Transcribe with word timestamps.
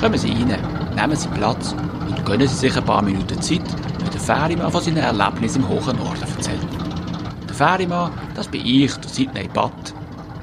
Kommen 0.00 0.16
Sie 0.16 0.30
rein, 0.30 0.56
nehmen 0.96 1.14
Sie 1.14 1.28
Platz 1.28 1.74
und 2.08 2.24
gönnen 2.24 2.48
Sie 2.48 2.54
sich 2.54 2.74
ein 2.74 2.84
paar 2.86 3.02
Minuten 3.02 3.38
Zeit, 3.42 3.60
wenn 3.98 4.10
der 4.10 4.20
Ferimann 4.20 4.72
von 4.72 4.82
seinen 4.82 4.96
Erlebnissen 4.96 5.60
im 5.60 5.68
hohen 5.68 5.94
Norden 5.98 6.22
erzählt. 6.22 6.66
Der 7.46 7.54
Ferimann, 7.54 8.10
das 8.34 8.48
bin 8.48 8.64
ich, 8.64 8.94
der 8.94 9.10
Sidney 9.10 9.46
Batt, 9.52 9.92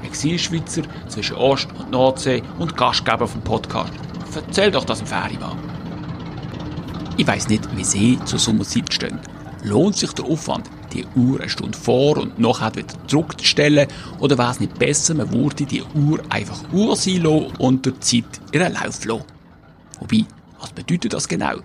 Exilschweizer 0.04 0.82
zwischen 1.08 1.34
Ost- 1.34 1.70
und 1.76 1.90
Nordsee 1.90 2.40
und 2.60 2.76
Gastgeber 2.76 3.26
vom 3.26 3.40
Podcast. 3.40 3.92
Erzähl 4.32 4.70
doch 4.70 4.84
das 4.84 4.98
dem 4.98 5.08
Ferimann. 5.08 5.58
Ich 7.16 7.26
weiss 7.26 7.48
nicht, 7.48 7.68
wie 7.76 7.82
Sie 7.82 8.16
zur 8.26 8.38
Sommerzeit 8.38 8.94
stehen. 8.94 9.18
Lohnt 9.64 9.96
sich 9.96 10.12
der 10.12 10.24
Aufwand, 10.26 10.70
die 10.92 11.04
Uhr 11.16 11.40
eine 11.40 11.48
Stunde 11.48 11.76
vor 11.76 12.16
und 12.18 12.38
nachher 12.38 12.76
wieder 12.76 12.94
zurückzustellen? 13.08 13.88
Oder 14.20 14.38
wäre 14.38 14.52
es 14.52 14.60
nicht 14.60 14.78
besser, 14.78 15.14
man 15.14 15.32
würde 15.32 15.64
die 15.64 15.82
Uhr 15.82 16.20
einfach 16.28 16.60
Uhr 16.72 16.94
sein 16.94 17.26
und 17.26 17.86
der 17.86 18.00
Zeit 18.00 18.40
ihren 18.52 18.72
Lauf 18.72 19.04
lassen? 19.04 19.37
Wobei, 20.00 20.24
was 20.58 20.72
bedeutet 20.72 21.12
das 21.12 21.28
genau? 21.28 21.60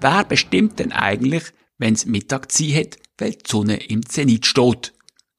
Wer 0.00 0.24
bestimmt 0.24 0.78
denn 0.78 0.92
eigentlich, 0.92 1.44
wenn 1.78 1.94
es 1.94 2.06
Mittagszeit 2.06 2.74
hat, 2.74 2.98
weil 3.18 3.32
die 3.32 3.44
Sonne 3.46 3.76
im 3.76 4.06
Zenit 4.06 4.46
steht? 4.46 4.92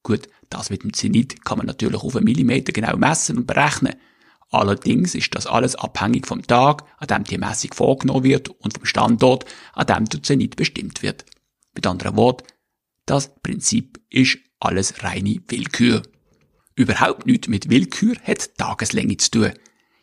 Gut, 0.04 0.28
das 0.50 0.70
mit 0.70 0.84
dem 0.84 0.94
Zenit 0.94 1.44
kann 1.44 1.58
man 1.58 1.68
natürlich 1.68 2.02
auf 2.02 2.16
einen 2.16 2.26
Millimeter 2.26 2.72
genau 2.72 2.96
messen 2.98 3.38
und 3.38 3.48
berechnen. 3.48 3.96
Allerdings 4.50 5.14
ist 5.14 5.36
das 5.36 5.46
alles 5.46 5.76
abhängig 5.76 6.26
vom 6.26 6.42
Tag, 6.42 6.84
an 7.00 7.08
dem 7.08 7.24
die 7.26 7.38
Messung 7.38 7.74
vorgenommen 7.74 8.24
wird 8.24 8.50
und 8.50 8.74
vom 8.74 8.86
Standort, 8.86 9.46
an 9.74 9.88
dem 9.88 10.06
der 10.06 10.24
Zenit 10.24 10.56
bestimmt 10.56 11.04
wird. 11.04 11.26
Mit 11.76 11.86
anderen 11.86 12.16
Worten, 12.16 12.48
das 13.06 13.36
Prinzip 13.42 14.00
ist 14.10 14.38
alles 14.60 15.04
reine 15.04 15.42
Willkür. 15.48 16.02
Überhaupt 16.76 17.26
nichts 17.26 17.48
mit 17.48 17.70
Willkür 17.70 18.16
hat 18.24 18.58
Tageslänge 18.58 19.18
zu 19.18 19.32
tun. 19.32 19.52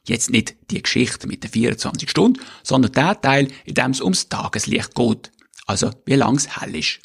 Jetzt 0.07 0.31
nicht 0.31 0.57
die 0.71 0.83
Geschichte 0.83 1.27
mit 1.27 1.45
den 1.45 1.51
24 1.51 2.11
Stunden, 2.11 2.41
sondern 2.63 2.93
der 2.93 3.21
Teil, 3.21 3.49
in 3.65 3.75
dem 3.75 3.93
es 3.93 4.01
ums 4.01 4.29
Tageslicht 4.29 4.95
geht. 4.95 5.33
Also, 5.67 5.91
wie 6.05 6.15
lang 6.15 6.37
es 6.37 6.61
hell 6.61 6.77
ist. 6.77 7.01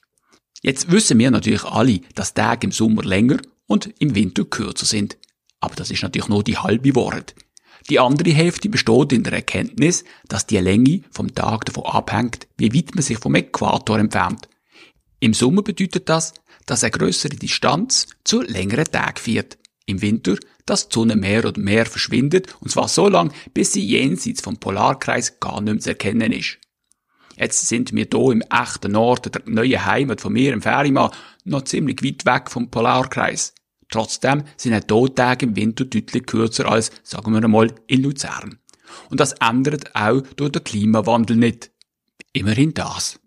Jetzt 0.61 0.91
wissen 0.91 1.17
wir 1.17 1.31
natürlich 1.31 1.63
alle, 1.63 2.01
dass 2.15 2.33
Tage 2.33 2.67
im 2.67 2.71
Sommer 2.71 3.03
länger 3.03 3.37
und 3.67 3.93
im 3.99 4.15
Winter 4.15 4.43
kürzer 4.43 4.85
sind. 4.85 5.17
Aber 5.61 5.75
das 5.75 5.91
ist 5.91 6.03
natürlich 6.03 6.27
nur 6.27 6.43
die 6.43 6.57
halbe 6.57 6.95
Wahrheit. 6.95 7.35
Die 7.89 7.99
andere 7.99 8.31
Hälfte 8.31 8.69
besteht 8.69 9.13
in 9.13 9.23
der 9.23 9.33
Erkenntnis, 9.33 10.03
dass 10.27 10.45
die 10.45 10.57
Länge 10.57 11.01
vom 11.11 11.33
Tag 11.33 11.65
davon 11.65 11.85
abhängt, 11.85 12.47
wie 12.57 12.73
weit 12.73 12.93
man 12.93 13.03
sich 13.03 13.17
vom 13.17 13.35
Äquator 13.35 13.97
entfernt. 13.97 14.49
Im 15.21 15.33
Sommer 15.33 15.63
bedeutet 15.63 16.09
das, 16.09 16.33
dass 16.65 16.83
eine 16.83 16.91
größere 16.91 17.35
Distanz 17.35 18.07
zu 18.23 18.41
längeren 18.41 18.85
Tagen 18.85 19.17
führt. 19.17 19.57
Im 19.89 20.03
Winter, 20.03 20.37
dass 20.67 20.87
die 20.87 20.93
Sonne 20.93 21.15
mehr 21.15 21.43
und 21.45 21.57
mehr 21.57 21.87
verschwindet, 21.87 22.55
und 22.59 22.69
zwar 22.69 22.87
so 22.87 23.09
lang, 23.09 23.33
bis 23.55 23.73
sie 23.73 23.83
jenseits 23.83 24.39
vom 24.39 24.57
Polarkreis 24.57 25.39
gar 25.39 25.61
nicht 25.61 25.73
mehr 25.73 25.79
zu 25.79 25.89
erkennen 25.89 26.31
ist. 26.31 26.59
Jetzt 27.35 27.67
sind 27.67 27.91
wir 27.91 28.05
hier 28.11 28.31
im 28.31 28.43
echten 28.51 28.91
Norden, 28.91 29.31
der 29.31 29.41
neuen 29.45 29.83
Heimat 29.83 30.21
von 30.21 30.33
mir 30.33 30.53
im 30.53 30.61
Ferienmann, 30.61 31.09
noch 31.43 31.63
ziemlich 31.63 32.03
weit 32.03 32.23
weg 32.27 32.51
vom 32.51 32.69
Polarkreis. 32.69 33.55
Trotzdem 33.89 34.43
sind 34.57 34.75
auch 34.75 35.05
hier 35.05 35.15
Tage 35.15 35.47
im 35.47 35.55
Winter 35.55 35.85
deutlich 35.85 36.27
kürzer 36.27 36.69
als, 36.69 36.91
sagen 37.01 37.33
wir 37.33 37.43
einmal, 37.43 37.73
in 37.87 38.03
Luzern. 38.03 38.59
Und 39.09 39.19
das 39.19 39.33
ändert 39.33 39.95
auch 39.95 40.21
durch 40.35 40.51
den 40.51 40.63
Klimawandel 40.63 41.35
nicht. 41.35 41.71
Immerhin 42.31 42.75
das. 42.75 43.19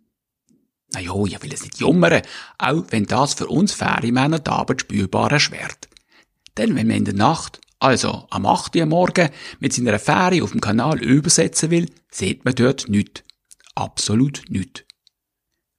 Na 0.92 1.00
jo, 1.00 1.26
ich 1.26 1.42
will 1.42 1.52
es 1.52 1.64
nicht 1.64 1.80
jummern, 1.80 2.22
auch 2.58 2.84
wenn 2.90 3.06
das 3.06 3.34
für 3.34 3.48
uns 3.48 3.72
Ferienmänner 3.72 4.38
die 4.38 4.50
Arbeit 4.50 4.82
spürbar 4.82 5.32
erschwert. 5.32 5.88
Denn 6.58 6.74
wenn 6.76 6.86
man 6.86 6.96
in 6.96 7.04
der 7.04 7.14
Nacht, 7.14 7.60
also 7.78 8.26
am 8.30 8.46
8. 8.46 8.76
Uhr 8.76 8.86
Morgen, 8.86 9.30
mit 9.60 9.72
seiner 9.72 9.98
Fähre 9.98 10.42
auf 10.42 10.52
dem 10.52 10.60
Kanal 10.60 11.02
übersetzen 11.02 11.70
will, 11.70 11.90
sieht 12.10 12.44
man 12.44 12.54
dort 12.54 12.88
nichts. 12.88 13.24
Absolut 13.74 14.42
nichts. 14.48 14.84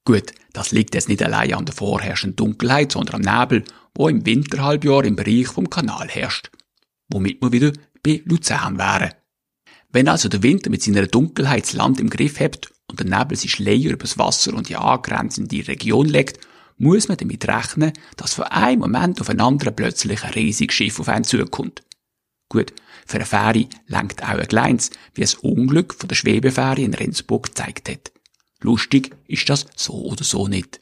Gut, 0.06 0.34
das 0.52 0.72
liegt 0.72 0.96
jetzt 0.96 1.08
nicht 1.08 1.24
allein 1.24 1.54
an 1.54 1.66
der 1.66 1.76
vorherrschenden 1.76 2.36
Dunkelheit, 2.36 2.92
sondern 2.92 3.26
am 3.26 3.40
Nebel 3.40 3.64
wo 3.96 4.08
im 4.08 4.26
Winterhalbjahr 4.26 5.04
im 5.06 5.16
Bereich 5.16 5.48
vom 5.48 5.70
Kanal 5.70 6.08
herrscht. 6.10 6.50
Womit 7.10 7.42
wir 7.42 7.52
wieder 7.52 7.72
bei 8.02 8.22
Luzern 8.26 8.78
wären. 8.78 9.14
Wenn 9.92 10.08
also 10.08 10.30
der 10.30 10.42
Winter 10.42 10.70
mit 10.70 10.82
seiner 10.82 11.06
Dunkelheit 11.06 11.64
das 11.64 11.74
Land 11.74 12.00
im 12.00 12.10
Griff 12.10 12.40
hat 12.40 12.72
und 12.88 13.00
der 13.00 13.08
Nebel 13.08 13.38
sich 13.38 13.52
Schleier 13.52 13.92
übers 13.92 14.18
Wasser 14.18 14.54
und 14.54 14.70
die 14.70 14.76
angrenzende 14.76 15.68
Region 15.68 16.08
legt, 16.08 16.40
muss 16.78 17.08
man 17.08 17.18
damit 17.18 17.48
rechnen, 17.48 17.94
dass 18.18 18.34
von 18.34 18.46
einem 18.46 18.82
Moment 18.82 19.22
auf 19.22 19.30
einen 19.30 19.42
anderen 19.42 19.76
plötzlich 19.76 20.24
ein 20.24 20.34
riesiges 20.34 20.76
Schiff 20.76 21.00
auf 21.00 21.10
einen 21.10 21.24
zukommt. 21.24 21.84
Gut, 22.50 22.74
für 23.06 23.18
eine 23.18 23.26
Fähre 23.26 23.68
lenkt 23.88 24.24
auch 24.24 24.30
ein 24.30 24.48
kleines, 24.48 24.92
wie 25.14 25.22
das 25.22 25.36
Unglück 25.36 25.94
von 25.94 26.08
der 26.08 26.16
Schwebefähre 26.16 26.82
in 26.82 26.94
Rendsburg 26.94 27.48
gezeigt 27.48 27.90
hat. 27.90 28.12
Lustig 28.62 29.16
ist 29.28 29.50
das 29.50 29.66
so 29.76 29.94
oder 30.06 30.24
so 30.24 30.48
nicht. 30.48 30.80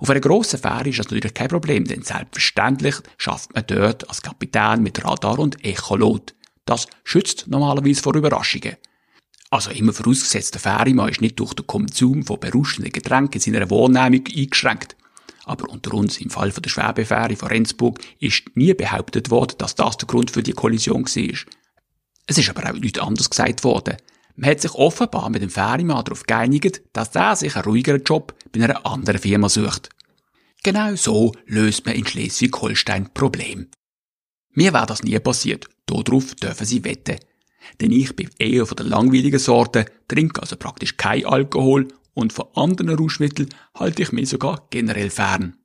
Auf 0.00 0.10
einer 0.10 0.20
grossen 0.20 0.58
Fähre 0.58 0.88
ist 0.88 0.98
das 0.98 1.06
natürlich 1.06 1.34
kein 1.34 1.48
Problem, 1.48 1.84
denn 1.84 2.02
selbstverständlich 2.02 2.96
schafft 3.18 3.54
man 3.54 3.64
dort 3.66 4.08
als 4.08 4.22
Kapitän 4.22 4.82
mit 4.82 5.04
Radar 5.04 5.38
und 5.38 5.64
Echolot. 5.64 6.34
Das 6.64 6.86
schützt 7.04 7.46
normalerweise 7.46 8.02
vor 8.02 8.14
Überraschungen. 8.14 8.76
Also 9.54 9.70
immer 9.70 9.92
vorausgesetzt, 9.92 10.54
der 10.54 10.60
Fährimann 10.60 11.10
ist 11.10 11.20
nicht 11.20 11.38
durch 11.38 11.54
den 11.54 11.64
Konsum 11.64 12.24
von 12.24 12.40
berauschenden 12.40 12.90
Getränken 12.90 13.40
in 13.40 13.40
seiner 13.40 13.70
Wohnnehmung 13.70 14.24
eingeschränkt. 14.26 14.96
Aber 15.44 15.70
unter 15.70 15.94
uns, 15.94 16.18
im 16.18 16.28
Fall 16.28 16.50
von 16.50 16.60
der 16.60 16.70
Schwebefähre 16.70 17.36
von 17.36 17.46
Rendsburg, 17.46 18.00
ist 18.18 18.42
nie 18.56 18.74
behauptet 18.74 19.30
worden, 19.30 19.54
dass 19.58 19.76
das 19.76 19.96
der 19.96 20.08
Grund 20.08 20.32
für 20.32 20.42
die 20.42 20.54
Kollision 20.54 21.04
war. 21.04 21.38
Es 22.26 22.36
ist 22.36 22.50
aber 22.50 22.68
auch 22.68 22.72
nichts 22.72 22.98
anderes 22.98 23.30
gesagt 23.30 23.62
worden. 23.62 23.96
Man 24.34 24.50
hat 24.50 24.60
sich 24.60 24.74
offenbar 24.74 25.30
mit 25.30 25.40
dem 25.40 25.50
Ferienmann 25.50 26.04
darauf 26.04 26.24
geeinigt, 26.24 26.82
dass 26.92 27.14
er 27.14 27.36
sich 27.36 27.54
einen 27.54 27.64
ruhigeren 27.64 28.02
Job 28.02 28.34
bei 28.50 28.60
einer 28.60 28.84
anderen 28.84 29.20
Firma 29.20 29.48
sucht. 29.48 29.88
Genau 30.64 30.96
so 30.96 31.30
löst 31.46 31.86
man 31.86 31.94
in 31.94 32.08
Schleswig-Holstein 32.08 33.14
Problem. 33.14 33.68
Mir 34.50 34.72
wäre 34.72 34.86
das 34.86 35.04
nie 35.04 35.16
passiert, 35.20 35.68
darauf 35.86 36.34
dürfen 36.34 36.66
Sie 36.66 36.82
wetten. 36.82 37.20
Denn 37.80 37.92
ich 37.92 38.14
bin 38.14 38.30
eher 38.38 38.66
von 38.66 38.76
der 38.76 38.86
langweiligen 38.86 39.38
Sorte, 39.38 39.86
trinke 40.08 40.40
also 40.40 40.56
praktisch 40.56 40.96
kein 40.96 41.26
Alkohol 41.26 41.88
und 42.14 42.32
von 42.32 42.46
anderen 42.54 42.96
Rauschmitteln 42.96 43.48
halte 43.74 44.02
ich 44.02 44.12
mich 44.12 44.28
sogar 44.28 44.66
generell 44.70 45.10
fern. 45.10 45.56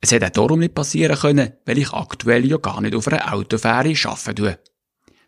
Es 0.00 0.12
hätte 0.12 0.26
auch 0.26 0.30
darum 0.30 0.60
nicht 0.60 0.74
passieren 0.74 1.18
können, 1.18 1.52
weil 1.64 1.78
ich 1.78 1.92
aktuell 1.92 2.46
ja 2.46 2.58
gar 2.58 2.80
nicht 2.80 2.94
auf 2.94 3.08
einer 3.08 3.32
Autofähre 3.32 3.94
arbeiten 3.94 4.36
tue. 4.36 4.58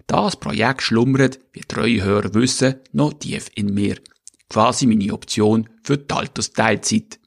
Das 0.06 0.37
Projekt 0.37 0.82
schlummert, 0.82 1.38
wie 1.53 1.60
treue 1.60 2.03
Hörer 2.03 2.32
wissen, 2.34 2.76
noch 2.93 3.12
tief 3.15 3.50
in 3.55 3.75
mir. 3.75 3.97
Quasi 4.49 4.87
meine 4.87 5.12
Option 5.12 5.69
für 5.82 5.99
die 5.99 6.15
Altersteilzeit. 6.15 7.19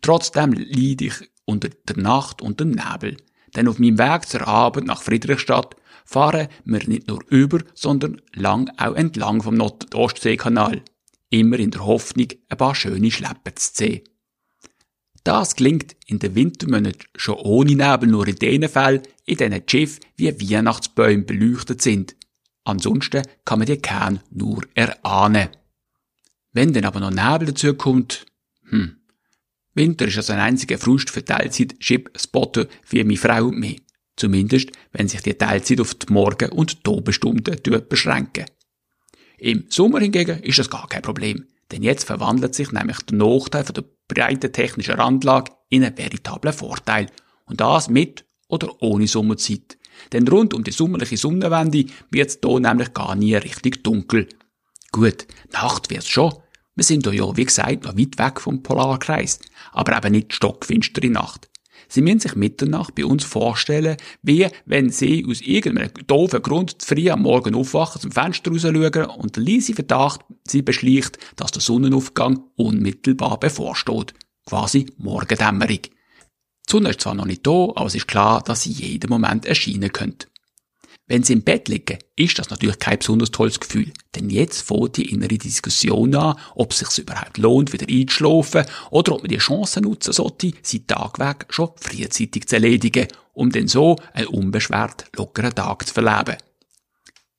Trotzdem 0.00 0.52
leide 0.52 1.06
ich 1.06 1.14
unter 1.44 1.70
der 1.70 1.96
Nacht 1.96 2.40
und 2.40 2.60
dem 2.60 2.70
Nebel. 2.70 3.16
Denn 3.56 3.66
auf 3.66 3.78
meinem 3.78 3.98
Weg 3.98 4.28
zur 4.28 4.46
Arbeit 4.46 4.84
nach 4.84 5.02
Friedrichstadt 5.02 5.74
fahren 6.08 6.48
wir 6.64 6.88
nicht 6.88 7.06
nur 7.06 7.22
über, 7.28 7.60
sondern 7.74 8.22
lang 8.32 8.70
auch 8.78 8.94
entlang 8.94 9.42
vom 9.42 9.56
Nordostseekanal. 9.56 10.80
Immer 11.28 11.58
in 11.58 11.70
der 11.70 11.84
Hoffnung, 11.84 12.28
ein 12.48 12.56
paar 12.56 12.74
schöne 12.74 13.10
Schleppen 13.10 13.54
zu 13.56 13.70
sehen. 13.74 14.00
Das 15.22 15.54
klingt 15.54 15.96
in 16.06 16.18
den 16.18 16.34
Wintermonaten 16.34 17.04
schon 17.14 17.34
ohne 17.34 17.74
Nebel 17.74 18.08
nur 18.08 18.26
in 18.26 18.36
den 18.36 18.68
Fällen, 18.70 19.02
in 19.26 19.36
denen 19.36 19.66
die 19.66 19.90
wie 20.16 20.50
Weihnachtsbäume 20.50 21.24
beleuchtet 21.24 21.82
sind. 21.82 22.16
Ansonsten 22.64 23.22
kann 23.44 23.58
man 23.58 23.66
die 23.66 23.76
Kern 23.76 24.20
nur 24.30 24.62
erahnen. 24.74 25.50
Wenn 26.52 26.72
dann 26.72 26.86
aber 26.86 27.00
noch 27.00 27.10
Nebel 27.10 27.48
dazu 27.48 27.74
kommt, 27.74 28.24
hm. 28.70 28.96
Winter 29.74 30.06
ist 30.06 30.16
also 30.16 30.32
ein 30.32 30.40
einziger 30.40 30.78
Frust 30.78 31.10
für 31.10 31.22
Teilzeit-Ship-Spotter 31.22 32.66
wie 32.88 33.04
meine 33.04 33.18
Frau 33.18 33.44
und 33.44 33.58
mich. 33.58 33.82
Zumindest, 34.18 34.70
wenn 34.92 35.06
sich 35.06 35.22
die 35.22 35.34
Teilzeit 35.34 35.80
auf 35.80 35.94
die 35.94 36.12
Morgen- 36.12 36.50
und 36.50 36.82
Tobenstunden 36.82 37.56
beschränken. 37.88 38.46
Im 39.38 39.66
Sommer 39.68 40.00
hingegen 40.00 40.42
ist 40.42 40.58
das 40.58 40.68
gar 40.68 40.88
kein 40.88 41.02
Problem. 41.02 41.46
Denn 41.70 41.84
jetzt 41.84 42.04
verwandelt 42.04 42.54
sich 42.54 42.72
nämlich 42.72 42.98
der 43.02 43.18
Nachteil 43.18 43.62
von 43.62 43.74
der 43.74 43.84
breiten 44.08 44.52
technischen 44.52 44.94
Randlage 44.94 45.52
in 45.68 45.84
einen 45.84 45.96
veritablen 45.96 46.52
Vorteil. 46.52 47.06
Und 47.44 47.60
das 47.60 47.88
mit 47.88 48.24
oder 48.48 48.82
ohne 48.82 49.06
Sommerzeit. 49.06 49.78
Denn 50.12 50.26
rund 50.26 50.52
um 50.52 50.64
die 50.64 50.72
sommerliche 50.72 51.16
Sonnenwende 51.16 51.86
wird 52.10 52.30
es 52.30 52.38
hier 52.44 52.60
nämlich 52.60 52.92
gar 52.94 53.14
nie 53.14 53.36
richtig 53.36 53.84
dunkel. 53.84 54.28
Gut, 54.90 55.26
Nacht 55.52 55.90
wird's 55.90 56.08
schon. 56.08 56.34
Wir 56.74 56.84
sind 56.84 57.06
ja, 57.06 57.36
wie 57.36 57.44
gesagt, 57.44 57.84
noch 57.84 57.96
weit 57.96 58.18
weg 58.18 58.40
vom 58.40 58.62
Polarkreis. 58.62 59.38
Aber 59.72 59.96
eben 59.96 60.12
nicht 60.12 60.32
stockfinstere 60.32 61.10
Nacht. 61.10 61.47
Sie 61.88 62.02
müssen 62.02 62.20
sich 62.20 62.34
Mitternacht 62.36 62.94
bei 62.94 63.04
uns 63.04 63.24
vorstellen, 63.24 63.96
wie 64.22 64.46
wenn 64.66 64.90
Sie 64.90 65.26
aus 65.28 65.40
irgendeinem 65.40 65.90
doofen 66.06 66.42
Grund 66.42 66.76
früh 66.82 67.10
am 67.10 67.22
Morgen 67.22 67.54
aufwachen, 67.54 68.00
zum 68.00 68.12
Fenster 68.12 68.50
raus 68.50 68.62
schauen 68.62 69.06
und 69.06 69.36
der 69.36 69.42
leise 69.42 69.74
Verdacht 69.74 70.20
Sie 70.46 70.62
beschleicht, 70.62 71.18
dass 71.36 71.52
der 71.52 71.62
Sonnenaufgang 71.62 72.44
unmittelbar 72.56 73.40
bevorsteht. 73.40 74.14
Quasi 74.46 74.86
Morgendämmerung. 74.98 75.80
Die 75.82 76.70
Sonne 76.70 76.90
ist 76.90 77.00
zwar 77.00 77.14
noch 77.14 77.24
nicht 77.24 77.46
da, 77.46 77.50
aber 77.50 77.86
es 77.86 77.94
ist 77.94 78.08
klar, 78.08 78.42
dass 78.42 78.62
sie 78.62 78.72
jeden 78.72 79.08
Moment 79.08 79.46
erscheinen 79.46 79.90
könnte. 79.90 80.26
Wenn 81.08 81.22
Sie 81.22 81.32
im 81.32 81.42
Bett 81.42 81.68
liegen, 81.68 81.98
ist 82.16 82.38
das 82.38 82.50
natürlich 82.50 82.78
kein 82.78 82.98
besonders 82.98 83.30
tolles 83.30 83.58
Gefühl. 83.58 83.90
Denn 84.14 84.28
jetzt 84.28 84.60
fängt 84.60 84.98
die 84.98 85.10
innere 85.10 85.38
Diskussion 85.38 86.14
an, 86.14 86.36
ob 86.54 86.72
es 86.72 86.80
sich 86.80 86.98
überhaupt 86.98 87.38
lohnt, 87.38 87.72
wieder 87.72 87.86
einzuschlafen 87.88 88.66
oder 88.90 89.14
ob 89.14 89.22
man 89.22 89.30
die 89.30 89.38
Chance 89.38 89.80
nutzen 89.80 90.12
sollte, 90.12 90.52
seinen 90.62 90.86
Tagweg 90.86 91.46
schon 91.48 91.70
frühzeitig 91.76 92.46
zu 92.46 92.56
erledigen, 92.56 93.08
um 93.32 93.50
dann 93.50 93.68
so 93.68 93.96
einen 94.12 94.26
unbeschwert 94.26 95.06
lockeren 95.16 95.54
Tag 95.54 95.86
zu 95.86 95.94
verleben. 95.94 96.36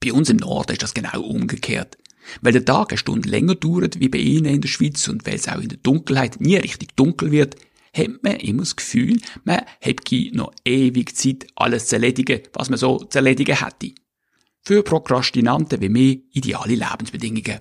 Bei 0.04 0.14
uns 0.14 0.30
im 0.30 0.38
Norden 0.38 0.72
ist 0.72 0.82
das 0.82 0.96
genau 0.96 1.22
umgekehrt. 1.22 1.98
Weil 2.42 2.54
der 2.54 2.66
Tag 2.66 2.92
eine 2.92 2.98
Stunde 2.98 3.30
länger 3.30 3.56
dauert 3.56 4.00
wie 4.00 4.10
bei 4.10 4.20
Ihnen 4.20 4.46
in 4.46 4.62
der 4.62 4.68
Schweiz 4.68 5.08
und 5.08 5.26
weil 5.28 5.36
es 5.36 5.48
auch 5.48 5.60
in 5.60 5.70
der 5.70 5.80
Dunkelheit 5.80 6.42
nie 6.42 6.58
richtig 6.58 6.96
dunkel 6.96 7.32
wird, 7.32 7.56
hat 8.00 8.24
man 8.24 8.38
immer 8.38 8.64
das 8.64 8.76
Gefühl, 8.76 9.20
man 9.44 9.62
hätte 9.80 10.36
noch 10.36 10.54
ewig 10.66 11.16
Zeit, 11.16 11.48
alles 11.56 11.88
zu 11.88 11.96
erledigen, 11.96 12.42
was 12.54 12.70
man 12.70 12.80
so 12.80 13.00
zu 13.00 13.18
erledigen 13.18 13.58
hätte. 13.58 13.94
Für 14.62 14.84
Prokrastinanten 14.84 15.82
wie 15.82 15.90
mir 15.90 16.18
ideale 16.32 16.76
Lebensbedingungen. 16.76 17.60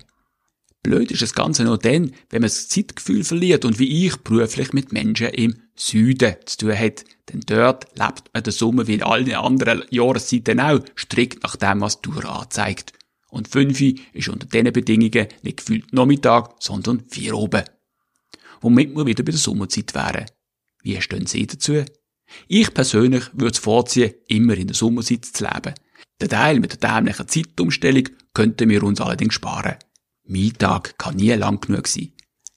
Blöd 0.81 1.11
ist 1.11 1.21
das 1.21 1.33
Ganze 1.33 1.63
nur 1.63 1.77
dann, 1.77 2.11
wenn 2.29 2.41
man 2.41 2.49
das 2.49 2.69
Zeitgefühl 2.69 3.23
verliert 3.23 3.65
und 3.65 3.79
wie 3.79 4.05
ich 4.05 4.15
beruflich 4.17 4.71
mit 4.71 4.93
Menschen 4.93 5.27
im 5.27 5.55
Süden 5.75 6.35
zu 6.45 6.57
tun 6.57 6.77
hat. 6.77 7.03
Denn 7.31 7.41
dort 7.45 7.87
lebt 7.97 8.33
man 8.33 8.43
der 8.43 8.53
Sommer 8.53 8.87
wie 8.87 8.95
in 8.95 9.03
allen 9.03 9.33
anderen 9.33 9.83
Jahreszeiten 9.89 10.59
auch 10.59 10.79
strikt 10.95 11.43
nach 11.43 11.57
dem, 11.57 11.81
was 11.81 12.01
die 12.01 12.09
Tour 12.09 12.25
anzeigt. 12.25 12.93
Und 13.29 13.49
fünfi 13.49 14.01
ist 14.13 14.29
unter 14.29 14.47
diesen 14.47 14.71
Bedingungen 14.71 15.27
nicht 15.43 15.57
gefühlt 15.57 15.91
Nachmittag, 15.93 16.55
sondern 16.59 17.03
vier 17.09 17.35
oben 17.35 17.63
womit 18.61 18.95
wir 18.95 19.05
wieder 19.05 19.23
bei 19.23 19.31
der 19.31 19.39
Sommerzeit 19.39 19.93
wären. 19.93 20.25
Wie 20.81 21.01
stehen 21.01 21.25
Sie 21.25 21.47
dazu? 21.47 21.83
Ich 22.47 22.73
persönlich 22.73 23.25
würde 23.33 23.53
es 23.53 23.59
vorziehen, 23.59 24.13
immer 24.27 24.55
in 24.55 24.67
der 24.67 24.75
Sommerzeit 24.75 25.25
zu 25.25 25.43
leben. 25.43 25.73
Der 26.21 26.29
Teil 26.29 26.59
mit 26.59 26.81
der 26.81 26.95
dämlichen 26.95 27.27
Zeitumstellung 27.27 28.09
könnten 28.33 28.69
wir 28.69 28.83
uns 28.83 29.01
allerdings 29.01 29.33
sparen. 29.33 29.75
Mein 30.25 30.53
Tag 30.57 30.97
kann 30.97 31.15
nie 31.15 31.31
lang 31.31 31.59
genug 31.59 31.87
sein. 31.87 32.13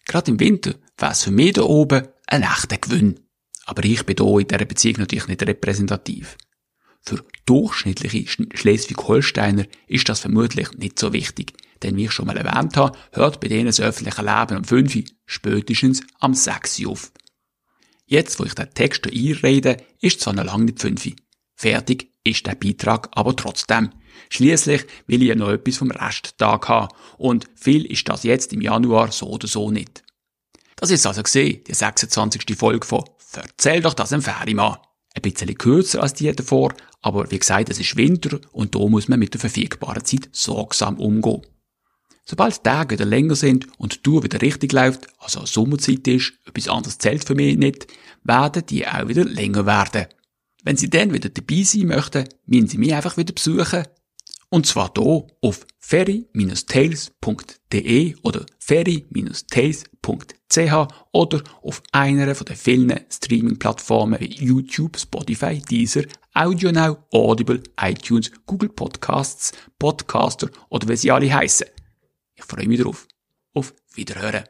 Gerade 0.06 0.32
im 0.32 0.40
Winter 0.40 0.74
wäre 0.98 1.12
es 1.12 1.22
für 1.22 1.30
mich 1.30 1.54
da 1.54 1.62
oben 1.62 2.06
ein 2.26 2.42
echter 2.42 2.76
Gewinn. 2.76 3.20
Aber 3.64 3.84
ich 3.84 4.04
bin 4.04 4.16
hier 4.18 4.40
in 4.40 4.48
dieser 4.48 4.64
Beziehung 4.64 4.96
natürlich 4.98 5.28
nicht 5.28 5.46
repräsentativ. 5.46 6.36
Für 7.04 7.24
durchschnittliche 7.46 8.46
Schleswig-Holsteiner 8.54 9.64
ist 9.86 10.08
das 10.08 10.20
vermutlich 10.20 10.72
nicht 10.74 10.98
so 10.98 11.12
wichtig, 11.12 11.52
denn 11.82 11.96
wie 11.96 12.04
ich 12.04 12.12
schon 12.12 12.26
mal 12.26 12.36
erwähnt 12.36 12.76
habe, 12.76 12.96
hört 13.12 13.40
bei 13.40 13.48
denen 13.48 13.66
das 13.66 13.80
öffentliche 13.80 14.22
Leben 14.22 14.58
um 14.58 14.64
5 14.64 14.96
Uhr, 14.96 15.02
spätestens 15.32 16.02
am 16.20 16.34
6 16.34 16.80
Uhr 16.80 16.92
auf. 16.92 17.12
Jetzt, 18.06 18.38
wo 18.38 18.44
ich 18.44 18.54
den 18.54 18.72
Text 18.74 19.06
einrede, 19.06 19.78
ist 20.00 20.20
es 20.20 20.26
noch 20.26 20.44
lange 20.44 20.66
nicht 20.66 20.80
5 20.80 21.06
Uhr. 21.06 21.12
Fertig 21.54 22.12
ist 22.24 22.46
der 22.46 22.54
Beitrag 22.54 23.08
aber 23.12 23.34
trotzdem. 23.36 23.90
Schließlich 24.30 24.84
will 25.06 25.22
ich 25.22 25.28
ja 25.28 25.34
noch 25.34 25.50
etwas 25.50 25.78
vom 25.78 25.90
Resttag 25.90 26.68
haben 26.68 26.94
und 27.18 27.46
viel 27.54 27.86
ist 27.86 28.08
das 28.08 28.22
jetzt 28.22 28.52
im 28.52 28.60
Januar 28.60 29.12
so 29.12 29.28
oder 29.28 29.48
so 29.48 29.70
nicht. 29.70 30.02
Das 30.76 30.90
ist 30.90 31.06
also 31.06 31.22
gesehen, 31.22 31.62
die 31.64 31.74
26. 31.74 32.56
Folge 32.56 32.86
von 32.86 33.04
Verzähl 33.18 33.80
doch 33.80 33.94
das 33.94 34.12
einem 34.12 34.22
Ferimann. 34.22 34.76
Ein 35.14 35.22
bisschen 35.22 35.54
kürzer 35.54 36.02
als 36.02 36.14
die 36.14 36.30
davor, 36.32 36.74
aber 37.00 37.30
wie 37.30 37.38
gesagt, 37.38 37.70
es 37.70 37.78
ist 37.78 37.96
Winter 37.96 38.40
und 38.50 38.74
da 38.74 38.80
muss 38.80 39.08
man 39.08 39.18
mit 39.18 39.34
der 39.34 39.40
verfügbaren 39.40 40.04
Zeit 40.04 40.28
sorgsam 40.32 40.98
umgehen. 40.98 41.42
Sobald 42.24 42.58
die 42.58 42.62
Tage 42.62 42.94
wieder 42.94 43.04
länger 43.04 43.34
sind 43.34 43.66
und 43.78 43.94
die 43.94 44.02
Tour 44.02 44.22
wieder 44.22 44.40
richtig 44.40 44.72
läuft, 44.72 45.08
also 45.18 45.44
Sommerzeit 45.44 46.06
ist, 46.06 46.34
etwas 46.46 46.68
anderes 46.68 46.98
zählt 46.98 47.24
für 47.24 47.34
mich 47.34 47.56
nicht, 47.56 47.88
werden 48.22 48.64
die 48.66 48.86
auch 48.86 49.08
wieder 49.08 49.24
länger 49.24 49.66
werden. 49.66 50.06
Wenn 50.62 50.76
Sie 50.76 50.88
dann 50.88 51.12
wieder 51.12 51.28
dabei 51.28 51.62
sein 51.62 51.88
möchten, 51.88 52.28
müssen 52.46 52.68
Sie 52.68 52.78
mich 52.78 52.94
einfach 52.94 53.16
wieder 53.16 53.32
besuchen. 53.32 53.88
Und 54.50 54.66
zwar 54.66 54.92
hier 54.96 55.26
auf 55.40 55.66
ferry-tales.de 55.78 58.14
oder 58.22 58.46
ferry-tales.ch 58.58 60.88
oder 61.12 61.42
auf 61.62 61.82
einer 61.90 62.34
von 62.34 62.44
den 62.44 62.56
vielen 62.56 63.00
Streaming-Plattformen 63.10 64.20
wie 64.20 64.26
YouTube, 64.26 64.98
Spotify, 64.98 65.58
Deezer, 65.58 66.02
AudioNow, 66.34 66.98
Audible, 67.10 67.62
iTunes, 67.80 68.30
Google 68.46 68.68
Podcasts, 68.68 69.52
Podcaster 69.78 70.50
oder 70.68 70.86
wie 70.88 70.96
sie 70.96 71.10
alle 71.10 71.32
heißen. 71.32 71.66
Ich 72.42 72.48
freue 72.48 72.66
mich 72.66 72.80
drauf. 72.80 73.06
Auf 73.54 73.72
Wiederhören. 73.94 74.44